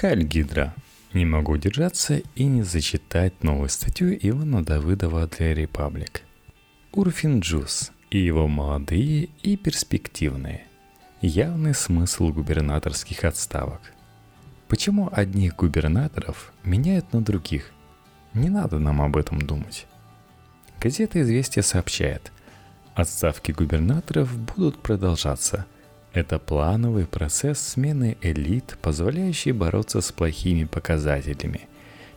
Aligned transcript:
Халь 0.00 0.22
Гидра. 0.22 0.74
Не 1.12 1.24
могу 1.24 1.54
удержаться 1.54 2.22
и 2.36 2.44
не 2.44 2.62
зачитать 2.62 3.42
новую 3.42 3.68
статью 3.68 4.16
Ивана 4.16 4.64
Давыдова 4.64 5.26
для 5.26 5.54
Репаблик. 5.54 6.22
Урфин 6.92 7.40
Джус 7.40 7.90
и 8.08 8.18
его 8.18 8.46
молодые 8.46 9.28
и 9.42 9.56
перспективные. 9.56 10.62
Явный 11.20 11.74
смысл 11.74 12.28
губернаторских 12.28 13.24
отставок. 13.24 13.80
Почему 14.68 15.08
одних 15.10 15.56
губернаторов 15.56 16.52
меняют 16.62 17.12
на 17.12 17.20
других? 17.20 17.72
Не 18.34 18.50
надо 18.50 18.78
нам 18.78 19.02
об 19.02 19.16
этом 19.16 19.42
думать. 19.42 19.88
Газета 20.80 21.20
«Известия» 21.22 21.64
сообщает, 21.64 22.30
отставки 22.94 23.50
губернаторов 23.50 24.32
будут 24.38 24.80
продолжаться– 24.80 25.66
это 26.18 26.40
плановый 26.40 27.06
процесс 27.06 27.60
смены 27.60 28.16
элит, 28.22 28.76
позволяющий 28.82 29.52
бороться 29.52 30.00
с 30.00 30.10
плохими 30.10 30.64
показателями, 30.64 31.68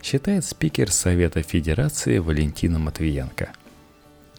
считает 0.02 0.43
спикер 0.43 0.91
Совета 0.91 1.43
Федерации 1.43 2.17
Валентина 2.17 2.79
Матвиенко. 2.79 3.49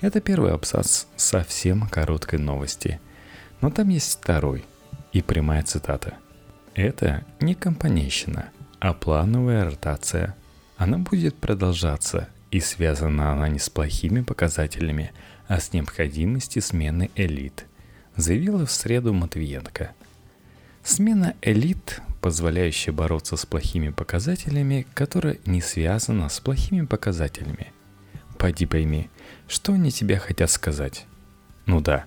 Это 0.00 0.20
первый 0.20 0.52
абзац 0.52 1.04
совсем 1.14 1.86
короткой 1.86 2.40
новости. 2.40 3.00
Но 3.60 3.70
там 3.70 3.88
есть 3.90 4.18
второй 4.18 4.64
и 5.12 5.22
прямая 5.22 5.62
цитата. 5.62 6.14
Это 6.74 7.24
не 7.38 7.54
компанейщина, 7.54 8.48
а 8.80 8.94
плановая 8.94 9.64
ротация. 9.64 10.34
Она 10.76 10.98
будет 10.98 11.36
продолжаться, 11.36 12.28
и 12.50 12.58
связана 12.58 13.32
она 13.32 13.48
не 13.48 13.60
с 13.60 13.70
плохими 13.70 14.22
показателями, 14.22 15.12
а 15.46 15.60
с 15.60 15.72
необходимостью 15.72 16.62
смены 16.62 17.10
элит– 17.14 17.66
заявила 18.16 18.66
в 18.66 18.70
среду 18.70 19.12
Матвиенко. 19.12 19.92
Смена 20.82 21.34
элит, 21.42 22.00
позволяющая 22.20 22.92
бороться 22.92 23.36
с 23.36 23.46
плохими 23.46 23.90
показателями, 23.90 24.86
которая 24.94 25.38
не 25.46 25.60
связана 25.60 26.28
с 26.28 26.40
плохими 26.40 26.84
показателями. 26.84 27.72
Пойди 28.38 28.66
пойми, 28.66 29.08
что 29.46 29.72
они 29.72 29.90
тебе 29.92 30.18
хотят 30.18 30.50
сказать. 30.50 31.06
Ну 31.66 31.80
да, 31.80 32.06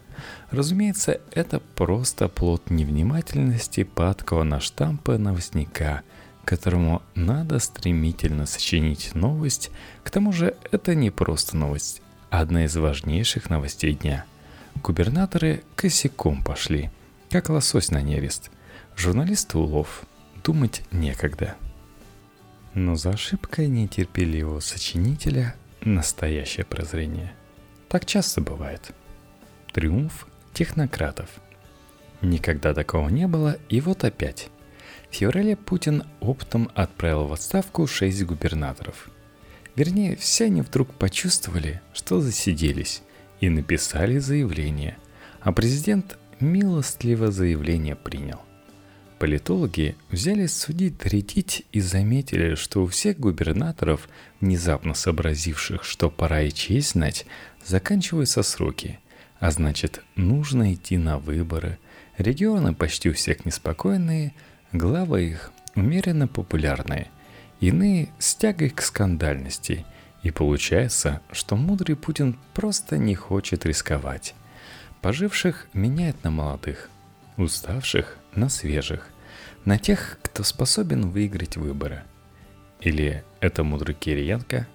разумеется, 0.51 1.21
это 1.31 1.61
просто 1.75 2.27
плод 2.27 2.69
невнимательности 2.69 3.83
падкого 3.83 4.43
на 4.43 4.59
штампы 4.59 5.17
новостника, 5.17 6.01
которому 6.43 7.01
надо 7.15 7.59
стремительно 7.59 8.45
сочинить 8.45 9.15
новость, 9.15 9.71
к 10.03 10.11
тому 10.11 10.33
же 10.33 10.55
это 10.71 10.93
не 10.93 11.09
просто 11.09 11.55
новость, 11.55 12.01
а 12.29 12.41
одна 12.41 12.65
из 12.65 12.75
важнейших 12.75 13.49
новостей 13.49 13.93
дня– 13.93 14.25
Губернаторы 14.83 15.63
косяком 15.75 16.43
пошли, 16.43 16.91
как 17.29 17.49
лосось 17.49 17.91
на 17.91 18.01
нерест. 18.01 18.51
Журналисты 18.95 19.57
улов, 19.57 20.03
думать 20.43 20.83
некогда. 20.91 21.55
Но 22.73 22.95
за 22.95 23.11
ошибкой 23.11 23.67
нетерпеливого 23.67 24.59
сочинителя 24.59 25.55
настоящее 25.81 26.65
прозрение. 26.65 27.33
Так 27.89 28.05
часто 28.05 28.41
бывает. 28.41 28.93
Триумф 29.73 30.27
технократов. 30.53 31.29
Никогда 32.21 32.73
такого 32.73 33.09
не 33.09 33.27
было, 33.27 33.57
и 33.69 33.81
вот 33.81 34.03
опять. 34.03 34.49
В 35.09 35.15
феврале 35.15 35.55
Путин 35.55 36.03
оптом 36.19 36.69
отправил 36.75 37.27
в 37.27 37.33
отставку 37.33 37.87
шесть 37.87 38.23
губернаторов. 38.23 39.09
Вернее, 39.75 40.15
все 40.15 40.45
они 40.45 40.61
вдруг 40.61 40.93
почувствовали, 40.93 41.81
что 41.93 42.21
засиделись– 42.21 43.01
и 43.39 43.49
написали 43.49 44.17
заявление, 44.17 44.97
а 45.41 45.51
президент 45.51 46.17
милостливо 46.39 47.31
заявление 47.31 47.95
принял. 47.95 48.39
Политологи 49.19 49.95
взялись 50.11 50.55
судить, 50.55 50.97
третить 50.97 51.65
и 51.71 51.79
заметили, 51.79 52.55
что 52.55 52.83
у 52.83 52.87
всех 52.87 53.17
губернаторов, 53.17 54.09
внезапно 54.41 54.93
сообразивших, 54.93 55.83
что 55.83 56.09
пора 56.09 56.41
и 56.41 56.51
честь 56.51 56.91
знать, 56.91 57.25
заканчиваются 57.65 58.43
сроки, 58.43 58.99
а 59.39 59.51
значит, 59.51 60.03
нужно 60.15 60.73
идти 60.73 60.97
на 60.97 61.17
выборы. 61.17 61.79
Регионы 62.17 62.73
почти 62.73 63.09
у 63.09 63.13
всех 63.13 63.45
неспокойные, 63.45 64.33
главы 64.73 65.29
их 65.29 65.53
умеренно 65.75 66.27
популярные, 66.27 67.09
иные 67.61 68.09
с 68.19 68.35
тягой 68.35 68.69
к 68.69 68.81
скандальности– 68.81 69.85
и 70.25 70.31
получается, 70.31 71.21
что 71.31 71.55
мудрый 71.55 71.95
Путин 71.95 72.35
просто 72.55 72.97
не 72.97 73.13
хочет 73.13 73.63
рисковать. 73.63 74.33
Поживших 74.99 75.67
меняет 75.73 76.23
на 76.23 76.31
молодых, 76.31 76.89
уставших 77.37 78.17
на 78.33 78.49
свежих, 78.49 79.07
на 79.65 79.77
тех, 79.77 80.17
кто 80.23 80.41
способен 80.41 81.11
выиграть 81.11 81.57
выборы. 81.57 82.01
Или 82.81 83.23
это 83.39 83.63
мудрый 83.63 83.93
Кириенко? 83.93 84.65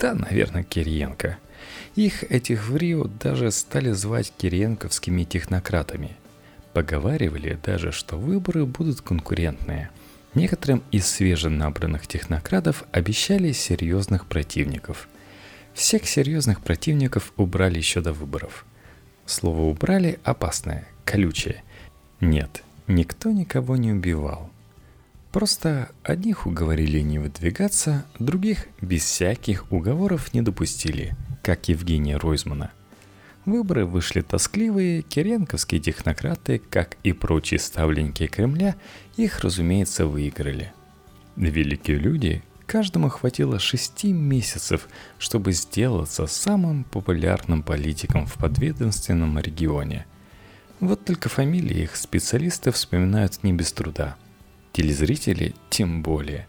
Да, 0.00 0.14
наверное, 0.14 0.64
Кириенко. 0.64 1.38
Их, 1.94 2.24
этих 2.24 2.68
в 2.68 2.76
Рио, 2.76 3.04
даже 3.04 3.52
стали 3.52 3.92
звать 3.92 4.32
кириенковскими 4.36 5.22
технократами. 5.22 6.16
Поговаривали 6.72 7.56
даже, 7.64 7.92
что 7.92 8.16
выборы 8.16 8.66
будут 8.66 9.00
конкурентные– 9.00 9.90
Некоторым 10.34 10.82
из 10.90 11.06
свеженабранных 11.06 12.06
технократов 12.06 12.84
обещали 12.92 13.52
серьезных 13.52 14.26
противников. 14.26 15.08
Всех 15.74 16.06
серьезных 16.06 16.62
противников 16.62 17.32
убрали 17.36 17.78
еще 17.78 18.00
до 18.00 18.12
выборов. 18.12 18.64
Слово 19.26 19.62
«убрали» 19.62 20.18
опасное, 20.24 20.88
колючее. 21.04 21.62
Нет, 22.20 22.62
никто 22.86 23.30
никого 23.30 23.76
не 23.76 23.92
убивал. 23.92 24.50
Просто 25.32 25.90
одних 26.02 26.46
уговорили 26.46 27.00
не 27.00 27.18
выдвигаться, 27.18 28.04
других 28.18 28.66
без 28.80 29.04
всяких 29.04 29.70
уговоров 29.70 30.34
не 30.34 30.42
допустили, 30.42 31.14
как 31.42 31.68
Евгения 31.68 32.16
Ройзмана– 32.16 32.70
Выборы 33.44 33.84
вышли 33.84 34.20
тоскливые, 34.20 35.02
киренковские 35.02 35.80
технократы, 35.80 36.60
как 36.70 36.96
и 37.02 37.12
прочие 37.12 37.58
ставленники 37.58 38.28
Кремля, 38.28 38.76
их, 39.16 39.40
разумеется, 39.40 40.06
выиграли. 40.06 40.72
Великие 41.34 41.98
люди, 41.98 42.42
каждому 42.66 43.08
хватило 43.08 43.58
шести 43.58 44.12
месяцев, 44.12 44.86
чтобы 45.18 45.52
сделаться 45.52 46.26
самым 46.28 46.84
популярным 46.84 47.64
политиком 47.64 48.26
в 48.26 48.34
подведомственном 48.34 49.36
регионе. 49.40 50.06
Вот 50.78 51.04
только 51.04 51.28
фамилии 51.28 51.82
их 51.82 51.96
специалисты 51.96 52.70
вспоминают 52.70 53.42
не 53.42 53.52
без 53.52 53.72
труда. 53.72 54.16
Телезрители 54.72 55.54
тем 55.68 56.02
более. 56.02 56.46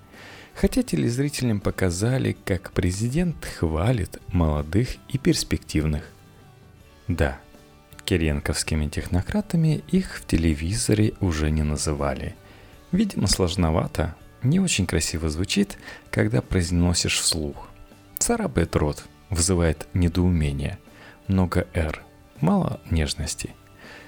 Хотя 0.54 0.84
телезрителям 0.84 1.60
показали, 1.60 2.38
как 2.46 2.72
президент 2.72 3.44
хвалит 3.46 4.20
молодых 4.28 4.90
и 5.10 5.18
перспективных. 5.18 6.13
Да, 7.08 7.40
киренковскими 8.06 8.88
технократами 8.88 9.84
их 9.90 10.18
в 10.18 10.26
телевизоре 10.26 11.14
уже 11.20 11.52
не 11.52 11.64
называли. 11.64 12.36
Видимо, 12.92 13.28
сложновато, 13.28 14.16
не 14.42 14.60
очень 14.60 14.86
красиво 14.86 15.30
звучит, 15.30 15.78
когда 16.12 16.42
произносишь 16.42 17.20
вслух. 17.20 17.70
Царапает 18.18 18.76
рот, 18.76 19.04
вызывает 19.30 19.88
недоумение. 19.94 20.80
Много 21.28 21.68
«р», 21.74 22.04
мало 22.40 22.80
нежности. 22.90 23.52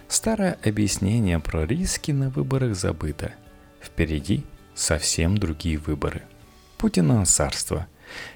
Старое 0.07 0.57
объяснение 0.63 1.39
про 1.39 1.65
риски 1.65 2.11
на 2.11 2.29
выборах 2.29 2.75
забыто. 2.75 3.33
Впереди 3.81 4.43
совсем 4.75 5.37
другие 5.37 5.77
выборы. 5.77 6.23
Путина 6.77 7.25
царство– 7.25 7.87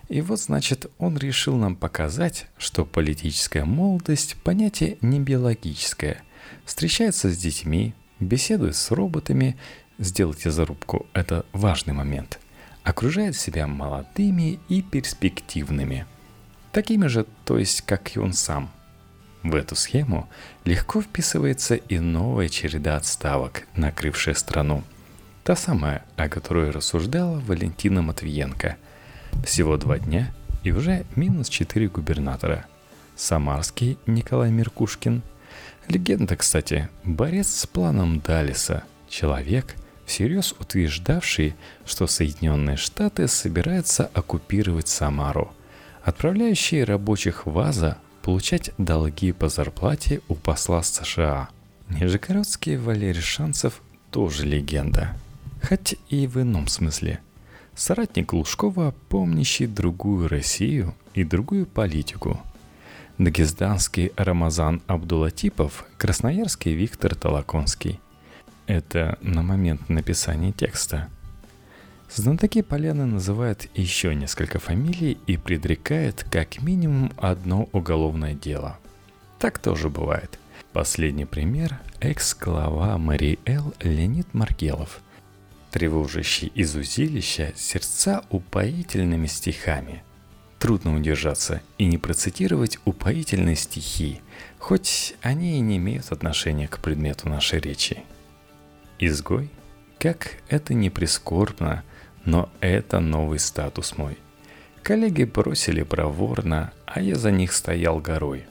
и 0.10 0.22
вот, 0.22 0.40
значит, 0.40 0.88
он 0.98 1.18
решил 1.18 1.56
нам 1.56 1.76
показать, 1.76 2.48
что 2.58 2.84
политическая 2.84 3.64
молодость– 3.64 4.36
понятие 4.44 4.98
не 5.02 5.20
биологическое. 5.20 6.24
Встречается 6.66 7.30
с 7.30 7.38
детьми, 7.38 7.94
беседует 8.20 8.76
с 8.76 8.90
роботами, 8.90 9.56
сделайте 10.00 10.50
зарубку– 10.50 11.06
это 11.14 11.46
важный 11.54 11.94
момент. 11.94 12.40
Окружает 12.84 13.36
себя 13.36 13.68
молодыми 13.68 14.60
и 14.68 14.82
перспективными. 14.82 16.08
Такими 16.72 17.06
же, 17.06 17.28
то 17.46 17.60
есть 17.60 17.82
как 17.82 18.16
и 18.16 18.20
он 18.20 18.34
сам. 18.34 18.72
В 19.44 19.54
эту 19.54 19.76
схему 19.76 20.28
легко 20.66 21.02
вписывается 21.02 21.76
и 21.76 22.00
новая 22.00 22.50
череда 22.50 22.98
отставок, 22.98 23.68
накрывшая 23.76 24.34
страну. 24.34 24.84
Та 25.44 25.56
самая, 25.56 26.04
о 26.16 26.30
которой 26.30 26.72
рассуждала 26.72 27.40
Валентина 27.42 28.02
Матвиенко– 28.02 28.78
всего 29.46 29.78
два 29.78 30.00
дня 30.00 30.34
и 30.64 30.72
уже 30.72 31.06
минус 31.16 31.50
четыре 31.50 31.88
губернатора. 31.88 32.66
Самарский 33.16 33.98
Николай 34.06 34.52
Меркушкин. 34.52 35.22
Легенда, 35.88 36.36
кстати, 36.36 36.90
борец 37.04 37.48
с 37.48 37.68
планом 37.68 38.20
Далиса. 38.20 38.84
Человек, 39.10 39.76
всерьез 40.06 40.54
утверждавший, 40.60 41.56
что 41.86 42.08
Соединенные 42.08 42.78
Штаты 42.78 43.28
собираются 43.28 44.10
оккупировать 44.14 44.88
Самару. 44.88 45.52
Отправляющий 46.04 46.84
рабочих 46.84 47.46
ВАЗа 47.46 47.98
получать 48.22 48.72
долги 48.78 49.32
по 49.32 49.50
зарплате 49.50 50.22
у 50.28 50.36
посла 50.36 50.84
США. 50.84 51.50
Нижегородский 51.90 52.78
Валерий 52.78 53.22
Шанцев 53.22 53.82
тоже 54.12 54.46
легенда. 54.46 55.16
хоть 55.68 55.96
и 56.10 56.28
в 56.28 56.42
ином 56.42 56.68
смысле. 56.68 57.20
Соратник 57.80 58.34
Лужкова, 58.34 58.94
помнящий 59.08 59.66
другую 59.66 60.28
Россию 60.28 60.94
и 61.14 61.24
другую 61.24 61.66
политику. 61.66 62.38
Дагестанский 63.18 64.12
Рамазан 64.18 64.82
Абдулатипов, 64.86 65.86
красноярский 65.98 66.74
Виктор 66.74 67.16
Толоконский. 67.16 68.02
Это 68.68 69.18
на 69.22 69.44
момент 69.44 69.88
написания 69.88 70.52
текста. 70.52 71.08
Знатоки 72.14 72.64
Поляны 72.64 73.06
называют 73.06 73.70
еще 73.74 74.14
несколько 74.14 74.60
фамилий 74.60 75.18
и 75.26 75.38
предрекают 75.38 76.26
как 76.30 76.62
минимум 76.62 77.14
одно 77.16 77.70
уголовное 77.72 78.34
дело. 78.34 78.78
Так 79.40 79.58
тоже 79.58 79.88
бывает. 79.88 80.38
Последний 80.74 81.24
пример– 81.24 81.80
экс-глава 82.02 82.98
Марии 82.98 83.40
Эл 83.46 83.74
Леонид 83.80 84.34
Маргелов– 84.34 85.00
тревожащий 85.72 86.52
из 86.56 86.76
узилища 86.76 87.54
сердца 87.56 88.24
упоительными 88.30 89.28
стихами. 89.28 90.04
Трудно 90.58 90.96
удержаться 90.96 91.62
и 91.78 91.86
не 91.86 91.98
процитировать 91.98 92.80
упоительные 92.86 93.56
стихи, 93.56 94.22
хоть 94.58 95.16
они 95.22 95.58
и 95.58 95.62
не 95.62 95.78
имеют 95.78 96.12
отношения 96.12 96.68
к 96.68 96.80
предмету 96.80 97.30
нашей 97.30 97.60
речи. 97.60 98.04
Изгой? 99.00 99.50
Как 100.00 100.38
это 100.50 100.74
не 100.74 100.90
прискорбно, 100.90 101.84
но 102.26 102.50
это 102.60 103.00
новый 103.00 103.40
статус 103.40 103.98
мой. 103.98 104.18
Коллеги 104.84 105.24
бросили 105.24 105.84
проворно, 105.84 106.74
а 106.86 107.02
я 107.02 107.16
за 107.16 107.32
них 107.32 107.54
стоял 107.54 108.00
горой. 108.00 108.46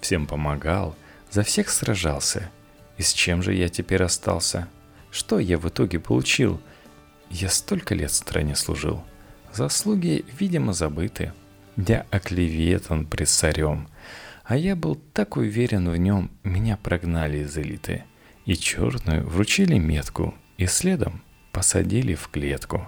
Всем 0.00 0.26
помогал, 0.26 0.94
за 1.30 1.42
всех 1.42 1.70
сражался. 1.70 2.50
И 2.98 3.02
с 3.02 3.12
чем 3.12 3.42
же 3.42 3.54
я 3.54 3.68
теперь 3.68 4.02
остался– 4.02 4.68
что 5.16 5.38
я 5.38 5.58
в 5.58 5.66
итоге 5.68 5.98
получил? 5.98 6.60
Я 7.30 7.48
столько 7.48 7.94
лет 7.94 8.12
стране 8.12 8.54
служил. 8.54 9.02
Заслуги, 9.52 10.24
видимо, 10.38 10.74
забыты. 10.74 11.32
Я 11.76 12.06
оклеветан 12.10 13.06
пред 13.06 13.28
царем. 13.28 13.88
А 14.44 14.56
я 14.56 14.76
был 14.76 14.94
так 14.94 15.36
уверен 15.36 15.88
в 15.88 15.96
нем, 15.96 16.30
меня 16.44 16.76
прогнали 16.76 17.38
из 17.38 17.56
элиты. 17.56 18.04
И 18.44 18.54
черную 18.54 19.26
вручили 19.26 19.78
метку, 19.78 20.34
и 20.58 20.66
следом 20.66 21.22
посадили 21.50 22.14
в 22.14 22.28
клетку. 22.28 22.86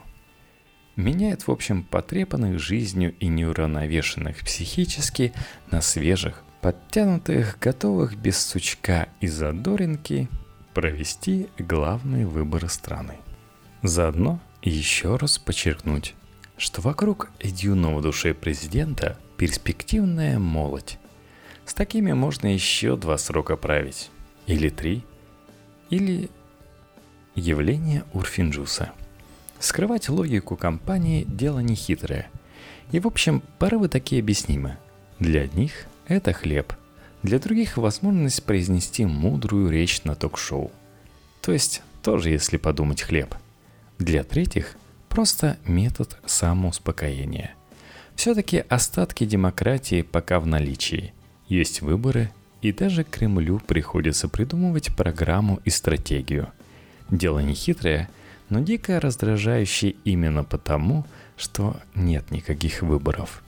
Меняет, 0.96 1.46
в 1.46 1.50
общем, 1.50 1.82
потрепанных 1.82 2.60
жизнью 2.60 3.14
и 3.18 3.26
неуравновешенных 3.26 4.38
психически 4.40 5.32
на 5.70 5.80
свежих, 5.80 6.44
подтянутых, 6.60 7.58
готовых 7.58 8.16
без 8.16 8.38
сучка 8.38 9.08
и 9.20 9.26
задоринки 9.26 10.28
провести 10.74 11.48
главные 11.58 12.26
выборы 12.26 12.68
страны. 12.68 13.14
Заодно 13.82 14.40
еще 14.62 15.16
раз 15.16 15.38
подчеркнуть, 15.38 16.14
что 16.56 16.80
вокруг 16.80 17.30
юного 17.40 18.02
душе 18.02 18.34
президента 18.34 19.18
перспективная 19.36 20.38
молодь. 20.38 20.98
С 21.64 21.74
такими 21.74 22.12
можно 22.12 22.52
еще 22.52 22.96
два 22.96 23.18
срока 23.18 23.56
править. 23.56 24.10
Или 24.46 24.68
три. 24.68 25.04
Или 25.90 26.30
явление 27.34 28.04
Урфинджуса. 28.12 28.92
Скрывать 29.58 30.08
логику 30.08 30.56
компании– 30.56 31.24
дело 31.28 31.60
нехитрое. 31.60 32.30
И 32.90 33.00
в 33.00 33.06
общем, 33.06 33.42
порывы 33.58 33.88
такие 33.88 34.20
объяснимы. 34.20 34.78
Для 35.18 35.42
одних 35.42 35.86
это 36.06 36.32
хлеб– 36.32 36.72
для 37.22 37.38
других 37.38 37.76
возможность 37.76 38.44
произнести 38.44 39.04
мудрую 39.04 39.70
речь 39.70 40.04
на 40.04 40.14
ток-шоу. 40.14 40.70
То 41.40 41.52
есть 41.52 41.82
тоже, 42.02 42.30
если 42.30 42.56
подумать, 42.56 43.02
хлеб. 43.02 43.34
Для 43.98 44.22
третьих 44.22 44.76
просто 45.08 45.58
метод 45.66 46.16
самоуспокоения. 46.26 47.54
Все-таки 48.14 48.64
остатки 48.68 49.24
демократии 49.24 50.02
пока 50.02 50.40
в 50.40 50.46
наличии. 50.46 51.12
Есть 51.48 51.82
выборы, 51.82 52.30
и 52.62 52.72
даже 52.72 53.04
Кремлю 53.04 53.60
приходится 53.60 54.28
придумывать 54.28 54.94
программу 54.94 55.60
и 55.64 55.70
стратегию. 55.70 56.48
Дело 57.10 57.38
не 57.38 57.54
хитрое, 57.54 58.08
но 58.48 58.60
дико 58.60 59.00
раздражающее 59.00 59.94
именно 60.04 60.44
потому, 60.44 61.06
что 61.36 61.76
нет 61.94 62.30
никаких 62.30 62.82
выборов. 62.82 63.42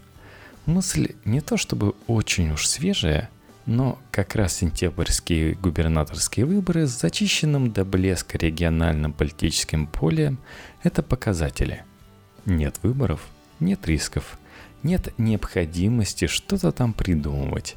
Мысль 0.67 1.15
не 1.25 1.41
то 1.41 1.57
чтобы 1.57 1.95
очень 2.07 2.53
уж 2.53 2.67
свежая– 2.67 3.31
но 3.71 4.01
как 4.11 4.35
раз 4.35 4.55
сентябрьские 4.55 5.55
губернаторские 5.55 6.45
выборы 6.45 6.89
с 6.89 7.01
зачищенным 7.01 7.71
до 7.71 7.85
блеска 7.85 8.37
региональным 8.37 9.13
политическим 9.13 9.87
полем– 9.87 10.41
это 10.83 11.05
показатели. 11.05 11.85
Нет 12.45 12.81
выборов, 12.83 13.29
нет 13.61 13.87
рисков, 13.87 14.41
нет 14.83 15.15
необходимости 15.19 16.27
что-то 16.27 16.73
там 16.73 16.93
придумывать. 16.93 17.77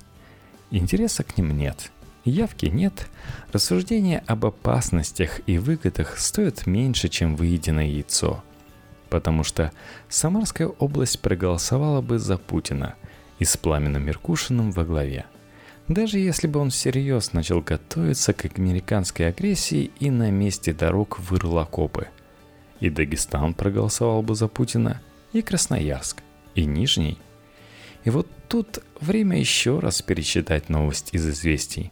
Интереса 0.71 1.23
к 1.23 1.37
ним 1.37 1.55
нет, 1.55 1.91
явки 2.25 2.65
нет, 2.65 3.07
рассуждения 3.51 4.23
об 4.25 4.47
опасностях 4.47 5.41
и 5.45 5.59
выгодах 5.59 6.17
стоят 6.17 6.65
меньше, 6.65 7.07
чем 7.07 7.35
выеденное 7.35 7.85
яйцо. 7.85 8.43
Потому 9.11 9.43
что 9.43 9.71
Самарская 10.09 10.69
область 10.69 11.19
проголосовала 11.19 12.01
бы 12.01 12.17
за 12.17 12.39
Путина 12.39 12.95
и 13.37 13.45
с 13.45 13.55
Пламеном 13.57 14.03
Меркушиным 14.03 14.71
во 14.71 14.85
главе– 14.85 15.25
даже 15.87 16.17
если 16.17 16.47
бы 16.47 16.59
он 16.59 16.69
всерьез 16.69 17.33
начал 17.33 17.61
готовиться 17.61 18.33
к 18.33 18.45
американской 18.57 19.27
агрессии 19.27 19.91
и 19.99 20.09
на 20.09 20.31
месте 20.31 20.73
дорог 20.73 21.19
вырыл 21.19 21.59
окопы. 21.59 22.07
И 22.79 22.89
Дагестан 22.89 23.53
проголосовал 23.53 24.21
бы 24.21 24.35
за 24.35 24.47
Путина, 24.47 25.01
и 25.33 25.41
Красноярск, 25.41 26.21
и 26.55 26.65
Нижний. 26.65 27.17
И 28.03 28.09
вот 28.09 28.27
тут 28.47 28.79
время 28.99 29.39
еще 29.39 29.79
раз 29.79 30.01
перечитать 30.01 30.69
новость 30.69 31.09
из 31.13 31.27
известий. 31.27 31.91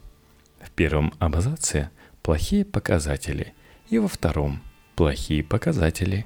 В 0.62 0.70
первом 0.72 1.14
абзаце 1.20 1.90
плохие 2.22 2.66
показатели, 2.66 3.54
и 3.90 4.00
во 4.00 4.08
втором 4.08 4.62
плохие 4.96 5.44
показатели. 5.44 6.26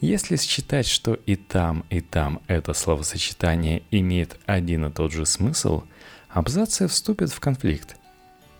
Если 0.00 0.36
считать, 0.36 0.86
что 0.86 1.14
и 1.14 1.36
там, 1.36 1.84
и 1.90 2.00
там 2.00 2.40
это 2.46 2.72
словосочетание 2.72 3.82
имеет 3.90 4.38
один 4.46 4.86
и 4.86 4.90
тот 4.90 5.12
же 5.12 5.24
смысл– 5.24 5.84
абзацы 6.32 6.86
вступят 6.86 7.30
в 7.30 7.40
конфликт. 7.40 7.96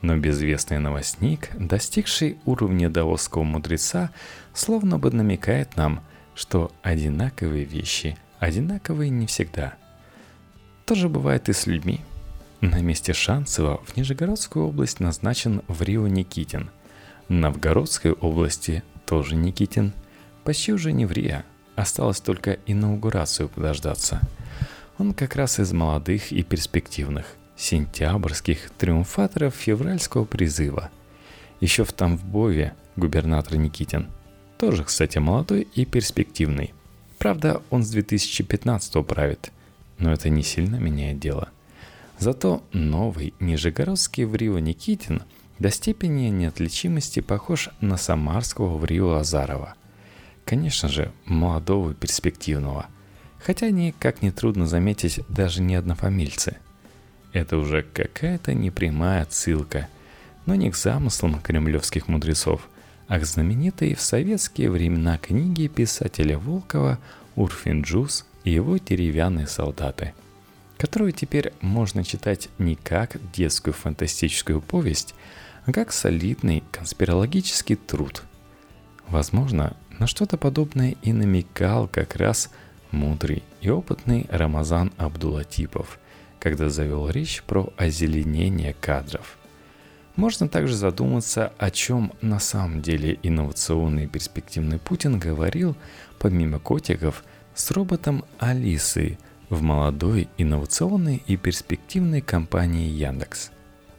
Но 0.02 0.16
безвестный 0.16 0.78
новостник, 0.78 1.50
достигший 1.54 2.38
уровня 2.44 2.88
даосского 2.88 3.42
мудреца, 3.42 4.10
словно 4.54 4.98
бы 4.98 5.10
намекает 5.10 5.76
нам, 5.76 6.02
что 6.34 6.72
одинаковые 6.82 7.64
вещи 7.64 8.16
одинаковые 8.40 9.10
не 9.10 9.26
всегда. 9.26 9.74
То 10.86 10.94
же 10.96 11.08
бывает 11.08 11.48
и 11.48 11.52
с 11.52 11.66
людьми. 11.66 12.00
На 12.60 12.80
месте 12.80 13.12
Шанцева 13.12 13.80
в 13.86 13.96
Нижегородскую 13.96 14.66
область 14.66 14.98
назначен 14.98 15.62
в 15.68 15.82
Рио 15.82 16.08
Никитин. 16.08 16.70
В 17.28 17.32
Новгородской 17.32 18.12
области 18.12 18.82
тоже 19.06 19.36
Никитин. 19.36 19.92
Почти 20.44 20.72
уже 20.72 20.92
не 20.92 21.06
в 21.06 21.12
Рио, 21.12 21.42
осталось 21.76 22.20
только 22.20 22.58
инаугурацию 22.66 23.48
подождаться. 23.48 24.20
Он 24.98 25.14
как 25.14 25.36
раз 25.36 25.60
из 25.60 25.72
молодых 25.72 26.32
и 26.32 26.42
перспективных 26.42 27.36
сентябрьских 27.60 28.70
триумфаторов 28.70 29.54
февральского 29.54 30.24
призыва. 30.24 30.90
Еще 31.60 31.84
в 31.84 31.92
Тамбове 31.92 32.74
губернатор 32.96 33.56
Никитин. 33.56 34.08
Тоже, 34.58 34.84
кстати, 34.84 35.18
молодой 35.18 35.68
и 35.74 35.84
перспективный. 35.84 36.72
Правда, 37.18 37.62
он 37.68 37.82
с 37.82 37.90
2015 37.90 39.06
правит, 39.06 39.52
но 39.98 40.10
это 40.10 40.30
не 40.30 40.42
сильно 40.42 40.76
меняет 40.76 41.20
дело. 41.20 41.50
Зато 42.18 42.62
новый 42.72 43.34
нижегородский 43.40 44.24
Врио 44.24 44.58
Никитин 44.58 45.22
до 45.58 45.70
степени 45.70 46.28
неотличимости 46.28 47.20
похож 47.20 47.68
на 47.82 47.98
самарского 47.98 48.78
Врио 48.78 49.16
Азарова. 49.16 49.74
Конечно 50.46 50.88
же, 50.88 51.12
молодого 51.26 51.90
и 51.90 51.94
перспективного. 51.94 52.86
Хотя 53.38 53.66
они, 53.66 53.94
как 53.98 54.22
нетрудно 54.22 54.66
заметить, 54.66 55.20
даже 55.28 55.62
не 55.62 55.74
однофамильцы– 55.74 56.56
это 57.32 57.58
уже 57.58 57.82
какая-то 57.82 58.54
непрямая 58.54 59.22
отсылка, 59.22 59.88
но 60.46 60.54
не 60.54 60.70
к 60.70 60.76
замыслам 60.76 61.40
кремлевских 61.40 62.08
мудрецов, 62.08 62.68
а 63.06 63.18
к 63.18 63.24
знаменитой 63.24 63.94
в 63.94 64.00
советские 64.00 64.70
времена 64.70 65.18
книге 65.18 65.68
писателя 65.68 66.38
Волкова 66.38 66.98
«Урфин 67.36 67.84
и 68.44 68.50
его 68.50 68.78
деревянные 68.78 69.46
солдаты», 69.46 70.12
которую 70.76 71.12
теперь 71.12 71.52
можно 71.60 72.02
читать 72.02 72.48
не 72.58 72.74
как 72.74 73.16
детскую 73.32 73.74
фантастическую 73.74 74.60
повесть, 74.60 75.14
а 75.66 75.72
как 75.72 75.92
солидный 75.92 76.64
конспирологический 76.72 77.76
труд. 77.76 78.22
Возможно, 79.08 79.76
на 79.98 80.06
что-то 80.06 80.36
подобное 80.36 80.96
и 81.02 81.12
намекал 81.12 81.86
как 81.86 82.16
раз 82.16 82.50
мудрый 82.90 83.42
и 83.60 83.68
опытный 83.68 84.26
Рамазан 84.30 84.92
Абдулатипов– 84.96 85.99
когда 86.40 86.70
завел 86.70 87.08
речь 87.08 87.42
про 87.44 87.72
озеленение 87.76 88.74
кадров. 88.80 89.36
Можно 90.16 90.48
также 90.48 90.74
задуматься, 90.74 91.52
о 91.58 91.70
чем 91.70 92.12
на 92.20 92.40
самом 92.40 92.82
деле 92.82 93.18
инновационный 93.22 94.04
и 94.04 94.08
перспективный 94.08 94.78
Путин 94.78 95.18
говорил, 95.18 95.76
помимо 96.18 96.58
котиков, 96.58 97.22
с 97.54 97.70
роботом 97.70 98.24
Алисы 98.38 99.18
в 99.50 99.62
молодой, 99.62 100.28
инновационной 100.36 101.22
и 101.26 101.36
перспективной 101.36 102.20
компании 102.20 102.88
Яндекс. 102.88 103.50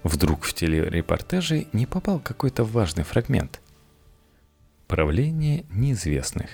Вдруг 0.03 0.43
в 0.43 0.53
телерепортаже 0.53 1.67
не 1.73 1.85
попал 1.85 2.19
какой-то 2.19 2.63
важный 2.63 3.03
фрагмент. 3.03 3.61
Правление 4.87 5.65
неизвестных. 5.69 6.49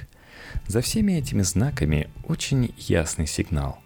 За 0.68 0.82
всеми 0.82 1.14
этими 1.14 1.42
знаками 1.42 2.10
очень 2.26 2.74
ясный 2.78 3.28
сигнал, 3.28 3.80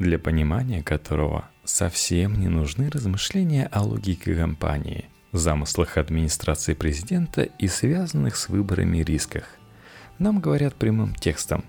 для 0.00 0.18
понимания 0.18 0.82
которого 0.82 1.44
совсем 1.64 2.40
не 2.40 2.48
нужны 2.48 2.90
размышления 2.90 3.66
о 3.70 3.82
логике 3.82 4.34
компании, 4.34 5.04
замыслах 5.30 5.98
администрации 5.98 6.74
президента 6.74 7.42
и 7.42 7.68
связанных 7.68 8.36
с 8.36 8.48
выборами 8.48 8.98
рисках. 8.98 9.44
Нам 10.18 10.40
говорят 10.40 10.74
прямым 10.74 11.14
текстом. 11.14 11.64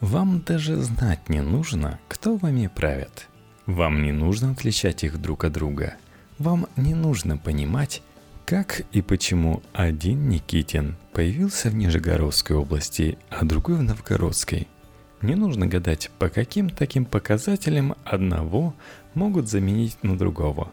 Вам 0.00 0.42
даже 0.42 0.76
знать 0.76 1.28
не 1.28 1.40
нужно, 1.40 1.98
кто 2.08 2.36
вами 2.36 2.66
правит. 2.66 3.28
Вам 3.64 4.02
не 4.02 4.12
нужно 4.12 4.50
отличать 4.50 5.04
их 5.04 5.20
друг 5.20 5.44
от 5.44 5.52
друга. 5.52 5.94
Вам 6.38 6.66
не 6.76 6.94
нужно 6.94 7.38
понимать, 7.38 8.02
как 8.44 8.82
и 8.92 9.00
почему 9.00 9.62
один 9.72 10.28
Никитин 10.28 10.96
появился 11.12 11.70
в 11.70 11.74
Нижегородской 11.74 12.56
области, 12.56 13.16
а 13.30 13.44
другой 13.44 13.76
в 13.76 13.82
Новгородской– 13.82 14.68
не 15.22 15.34
нужно 15.34 15.66
гадать, 15.66 16.10
по 16.18 16.28
каким 16.28 16.68
таким 16.70 17.04
показателям 17.04 17.96
одного 18.04 18.74
могут 19.14 19.48
заменить 19.48 19.96
на 20.02 20.16
другого. 20.16 20.72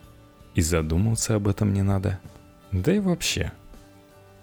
И 0.56 0.62
задумываться 0.62 1.36
об 1.36 1.48
этом 1.48 1.74
не 1.74 1.82
надо. 1.82 2.20
Да 2.72 2.94
и 2.94 3.00
вообще, 3.00 3.52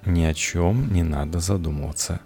ни 0.06 0.22
о 0.24 0.34
чем 0.34 0.92
не 0.92 1.02
надо 1.02 1.40
задумываться. 1.40 2.20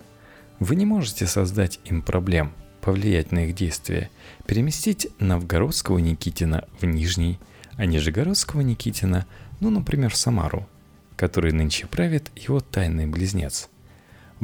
Вы 0.61 0.77
не 0.77 0.87
можете 0.87 1.27
создать 1.27 1.81
им 1.85 2.01
проблем, 2.01 2.53
повлиять 2.81 3.33
на 3.33 3.47
их 3.47 3.55
действия, 3.55 4.11
переместить 4.47 5.09
Новгородского 5.19 5.99
Никитина 5.99 6.65
в 6.81 6.85
Нижний, 6.85 7.39
а 7.77 7.87
Нижегородского 7.87 8.61
Никитина, 8.61 9.27
ну, 9.61 9.71
например, 9.71 10.13
в 10.13 10.17
Самару, 10.17 10.69
который 11.17 11.53
нынче 11.53 11.87
правит 11.87 12.31
его 12.37 12.61
тайный 12.61 13.07
близнец– 13.07 13.69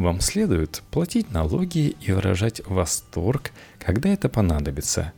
вам 0.03 0.21
следует 0.21 0.83
платить 0.91 1.31
налоги 1.31 1.97
и 2.01 2.13
выражать 2.13 2.63
восторг, 2.67 3.53
когда 3.79 4.09
это 4.11 4.29
понадобится. 4.29 5.13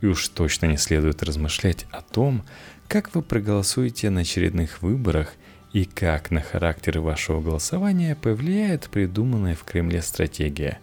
И 0.00 0.06
уж 0.06 0.28
точно 0.28 0.66
не 0.66 0.76
следует 0.76 1.22
размышлять 1.22 1.86
о 1.90 2.02
том, 2.02 2.42
как 2.88 3.14
вы 3.14 3.22
проголосуете 3.22 4.10
на 4.10 4.20
очередных 4.20 4.82
выборах 4.82 5.34
и 5.72 5.84
как 5.84 6.30
на 6.30 6.40
характер 6.40 7.00
вашего 7.00 7.40
голосования 7.40 8.16
повлияет 8.16 8.90
придуманная 8.90 9.54
в 9.54 9.64
Кремле 9.64 10.02
стратегия. 10.02 10.78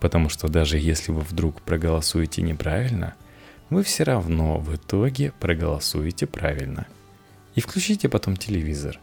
Потому 0.00 0.28
что 0.28 0.48
даже 0.48 0.78
если 0.78 1.12
вы 1.12 1.22
вдруг 1.22 1.62
проголосуете 1.62 2.42
неправильно, 2.42 3.14
вы 3.70 3.82
все 3.82 4.04
равно 4.04 4.58
в 4.58 4.74
итоге 4.74 5.32
проголосуете 5.40 6.26
правильно. 6.26 6.86
И 7.54 7.60
включите 7.60 8.08
потом 8.08 8.36
телевизор. 8.36 8.98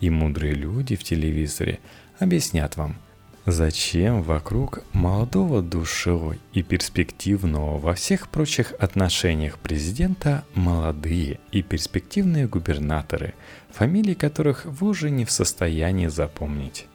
И 0.00 0.10
мудрые 0.10 0.54
люди 0.54 0.96
в 0.96 1.04
телевизоре 1.04 1.80
объяснят 2.18 2.76
вам– 2.76 2.96
Зачем 3.46 4.22
вокруг 4.22 4.84
молодого 4.92 5.62
душевого 5.62 6.36
и 6.52 6.62
перспективного 6.62 7.76
во 7.76 7.94
всех 7.94 8.28
прочих 8.28 8.72
отношениях 8.78 9.58
президента 9.58 10.44
молодые 10.54 11.40
и 11.50 11.60
перспективные 11.60 12.46
губернаторы, 12.46 13.34
фамилии 13.72 14.14
которых 14.14 14.64
вы 14.64 14.90
уже 14.90 15.10
не 15.10 15.24
в 15.24 15.32
состоянии 15.32 16.06
запомнить? 16.06 16.86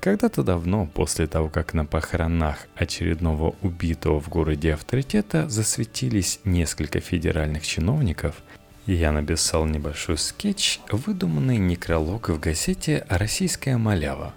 Когда-то 0.00 0.42
давно, 0.42 0.86
после 0.86 1.26
того, 1.26 1.50
как 1.50 1.74
на 1.74 1.84
похоронах 1.84 2.66
очередного 2.74 3.54
убитого 3.60 4.22
в 4.22 4.30
городе 4.30 4.72
авторитета 4.72 5.50
засветились 5.50 6.40
несколько 6.44 7.00
федеральных 7.00 7.66
чиновников, 7.66 8.42
я 8.86 9.12
написал 9.12 9.66
небольшой 9.66 10.16
скетч, 10.16 10.80
выдуманный 10.90 11.58
некролог 11.58 12.30
в 12.30 12.40
газете 12.40 13.06
«Российская 13.10 13.76
малява», 13.76 14.34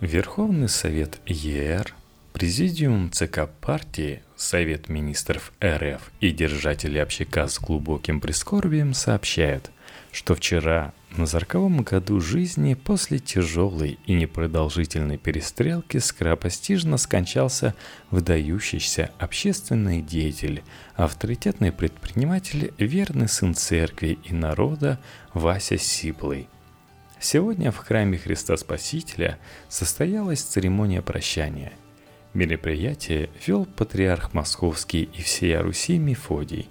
Верховный 0.00 0.70
Совет 0.70 1.20
ЕР, 1.26 1.94
Президиум 2.32 3.10
ЦК 3.12 3.46
партии, 3.60 4.22
Совет 4.34 4.88
министров 4.88 5.52
РФ 5.62 6.10
и 6.20 6.30
держатели 6.30 6.96
общака 6.96 7.46
с 7.46 7.58
глубоким 7.58 8.18
прискорбием 8.18 8.94
сообщают, 8.94 9.70
что 10.10 10.34
вчера 10.34 10.94
на 11.10 11.26
зарковом 11.26 11.82
году 11.82 12.18
жизни 12.18 12.72
после 12.72 13.18
тяжелой 13.18 13.98
и 14.06 14.14
непродолжительной 14.14 15.18
перестрелки 15.18 15.98
скоропостижно 15.98 16.96
скончался 16.96 17.74
выдающийся 18.10 19.10
общественный 19.18 20.00
деятель, 20.00 20.62
авторитетный 20.94 21.72
предприниматель, 21.72 22.72
верный 22.78 23.28
сын 23.28 23.54
церкви 23.54 24.18
и 24.24 24.32
народа 24.32 24.98
Вася 25.34 25.76
Сиплый– 25.76 26.48
Сегодня 27.22 27.70
в 27.70 27.76
храме 27.76 28.16
Христа 28.16 28.56
Спасителя 28.56 29.38
состоялась 29.68 30.40
церемония 30.40 31.02
прощания. 31.02 31.74
Мероприятие 32.32 33.28
вел 33.46 33.66
патриарх 33.66 34.32
Московский 34.32 35.02
и 35.02 35.20
всея 35.20 35.60
Руси 35.60 35.98
Мефодий. 35.98 36.70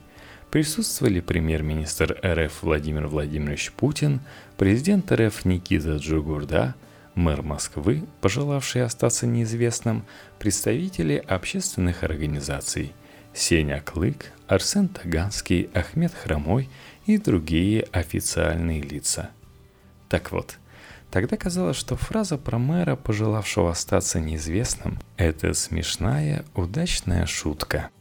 Присутствовали 0.49 1.19
премьер-министр 1.19 2.19
РФ 2.25 2.63
Владимир 2.63 3.05
Владимирович 3.05 3.71
Путин, 3.73 4.21
президент 4.57 5.11
РФ 5.11 5.45
Никита 5.45 5.97
Джугурда, 5.97 6.73
мэр 7.13 7.43
Москвы, 7.43 8.05
пожелавший 8.19 8.83
остаться 8.83 9.27
неизвестным, 9.27 10.03
представители 10.39 11.23
общественных 11.27 12.03
организаций– 12.03 12.93
Сеня 13.35 13.81
Клык, 13.81 14.31
Арсен 14.47 14.87
Таганский, 14.87 15.69
Ахмед 15.75 16.11
Хромой 16.11 16.67
и 17.05 17.19
другие 17.19 17.85
официальные 17.91 18.81
лица– 18.81 19.29
так 20.09 20.31
вот, 20.31 20.57
тогда 21.11 21.37
казалось, 21.37 21.77
что 21.77 21.95
фраза 21.95 22.37
про 22.37 22.57
мэра, 22.57 22.97
пожелавшего 22.97 23.71
остаться 23.71 24.19
неизвестным, 24.19 24.99
это 25.15 25.53
смешная, 25.53 26.43
удачная 26.53 27.25
шутка– 27.25 27.89